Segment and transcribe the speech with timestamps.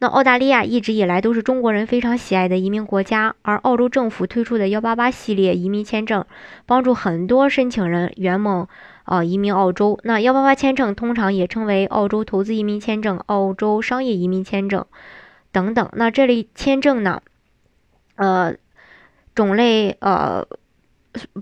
[0.00, 6.24] 那澳大利亚一直以来都是中国人非常喜爱的移民国家，而澳洲政府推出的幺八八系列移民签证，
[6.66, 8.68] 帮助很多申请人圆梦，
[9.06, 9.98] 呃，移民澳洲。
[10.04, 14.86] 那幺八八签证通常也称为澳洲投资移民签证、澳洲商业移民签证
[15.50, 15.88] 等等。
[15.94, 17.20] 那这类签证呢，
[18.14, 18.54] 呃，
[19.34, 20.46] 种类呃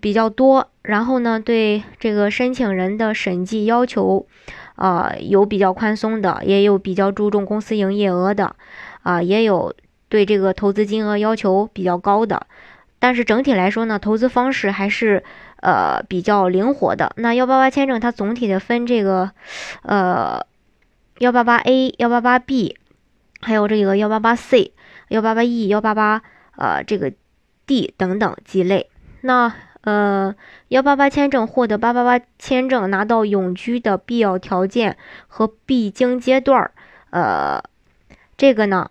[0.00, 4.26] 比较多，然后呢，对这个申请人的审计要求。
[4.76, 8.54] 呃，有比较宽松的，也有比较注重公司营业额的，
[9.02, 9.74] 啊，也有
[10.08, 12.46] 对这个投资金额要求比较高的。
[12.98, 15.22] 但是整体来说呢，投资方式还是
[15.60, 17.12] 呃比较灵活的。
[17.16, 19.30] 那幺八八签证它总体的分这个
[19.82, 20.40] 呃
[21.18, 22.78] 幺八八 A、幺八八 B，
[23.40, 24.72] 还有这个幺八八 C、
[25.08, 26.22] 幺八八 E、幺八八
[26.56, 27.12] 呃这个
[27.66, 28.90] D 等等几类。
[29.20, 29.54] 那
[29.86, 30.34] 呃，
[30.66, 34.96] 幺八八签证获得八八八签证拿到永居的必要条件
[35.28, 36.72] 和必经阶段儿，
[37.10, 37.62] 呃，
[38.36, 38.90] 这个呢，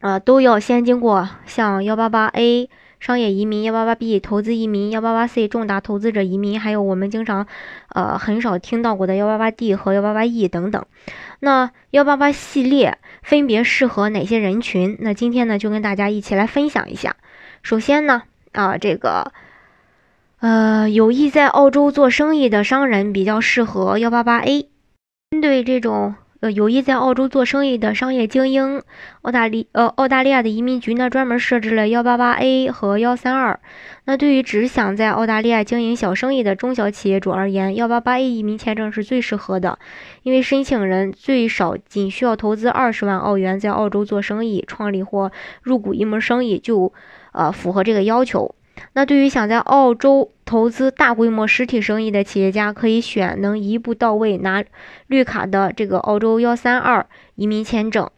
[0.00, 2.68] 呃，都要先经过像幺八八 A
[2.98, 7.46] 商业移民、幺八八 B 投资移民、幺八八 C 重大投资者移民，还有我们经常
[7.90, 10.84] 呃很少听到过的幺八八 D 和幺八八 E 等等。
[11.38, 14.96] 那幺八八系列分别适合哪些人群？
[14.98, 17.14] 那今天呢，就跟大家一起来分享一下。
[17.62, 19.32] 首先呢，啊，这个。
[20.40, 24.68] 呃，有意在澳洲做生意的商人比较适合幺八八 A。
[25.32, 28.80] 针对这种呃有意在澳洲做生意的商业精英，
[29.22, 33.58] 澳大利呃澳大利亚的移民局呢专门设置了幺八八 A 和幺三二。
[34.04, 39.76] 那对于只想在澳大利亚经营小生意的中小企业主而言，幺八八 A 移民签证是最适合的，
[40.22, 46.92] 因为申请人最少仅需要投资二十万澳元在澳洲做生意，创立或入股一门生意就
[47.32, 48.54] 呃符合这个要求。
[48.92, 54.64] 那对于想在澳洲投资大规模实体生意的企业家，可以选能一步到位拿
[55.06, 58.10] 绿卡的这个澳洲幺三二移民签证，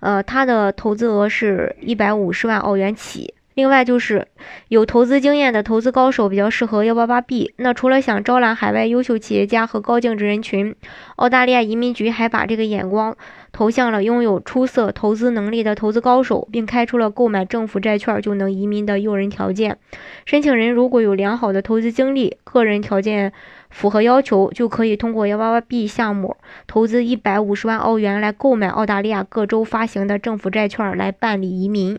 [0.00, 3.34] 呃，它的投资额是一百五十万澳元起。
[3.56, 4.28] 另外就是
[4.68, 7.54] 有投资经验的投资高手比较适合幺八八 B。
[7.56, 10.76] 那除了想招揽海外优秀企业家和高净值人群，
[11.16, 13.16] 澳大利亚移民局还把这个眼光
[13.52, 19.78] 投向了拥有出色投资能力的投资高手，并开出了购买政府债券就能移民的诱人条件。
[20.26, 23.32] 申请人如果有良好的投资经历，个人条件
[23.70, 26.36] 符合要求，就可以通过幺八八 B 项目
[26.66, 31.98] 投资一百五十万澳元来购买澳大利亚各州发行的政府债券来办理移民。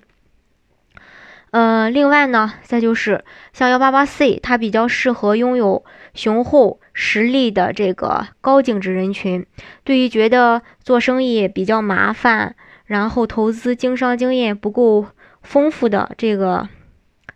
[1.89, 5.83] 另外呢，再就是像幺八八 C，它比较适合拥有
[6.13, 9.45] 雄厚实力的这个高净值人群。
[9.83, 12.55] 对于觉得做生意比较麻烦，
[12.85, 15.05] 然后投资经商经验不够
[15.41, 16.67] 丰富的这个，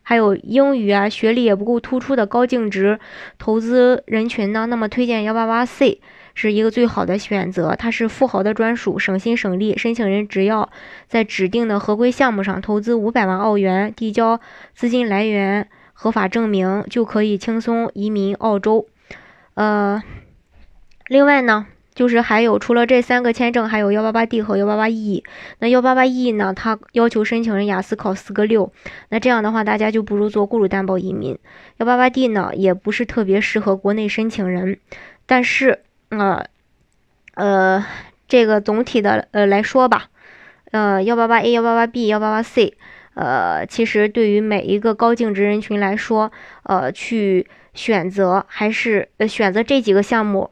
[0.04, 3.00] 还有英语啊学历也不够突出的高净值
[3.38, 6.02] 投资人群呢，那么推荐幺八八 C。
[6.34, 9.78] 是一个最好的选择，它是富豪的专属，省心省力。
[9.78, 10.70] 申请人只要
[11.10, 14.40] 在指定的合规项目上投资五百万澳元，递交
[14.74, 18.88] 资金来源合法证明，就可以轻松移民澳洲。
[19.56, 20.02] 呃，
[21.08, 21.68] 另外呢，
[22.02, 25.24] 就是还有除了这三个签证，还有幺八八 D 和幺八八 E。
[25.60, 28.74] 那幺八八 E 呢，它要求申请人雅思考四个六，
[29.10, 31.38] 那这样的话，大家就不如做雇主担保移民。
[31.78, 34.80] 幺八八 D 呢，也不是特别适合国内申请人，
[35.28, 35.82] 但是。
[36.10, 36.44] 呃，
[37.36, 37.86] 呃，
[38.28, 40.10] 这个总体的呃来说吧，
[40.72, 42.74] 呃，幺八八 A、幺八八 B、幺八八 C，
[43.14, 46.32] 呃，其实对于每一个高净值人群来说，
[46.64, 50.52] 呃，去选择还是呃选择这几个项目